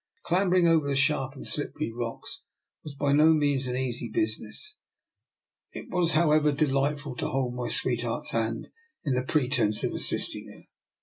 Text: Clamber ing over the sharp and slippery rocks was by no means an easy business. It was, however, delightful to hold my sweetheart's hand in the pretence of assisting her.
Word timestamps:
Clamber 0.23 0.55
ing 0.55 0.67
over 0.67 0.87
the 0.87 0.95
sharp 0.95 1.35
and 1.35 1.47
slippery 1.47 1.91
rocks 1.91 2.41
was 2.83 2.95
by 2.95 3.11
no 3.11 3.33
means 3.33 3.67
an 3.67 3.75
easy 3.77 4.09
business. 4.09 4.75
It 5.73 5.91
was, 5.91 6.13
however, 6.13 6.51
delightful 6.51 7.15
to 7.17 7.27
hold 7.29 7.53
my 7.53 7.69
sweetheart's 7.69 8.31
hand 8.31 8.69
in 9.03 9.13
the 9.13 9.21
pretence 9.21 9.83
of 9.83 9.93
assisting 9.93 10.51
her. 10.51 10.63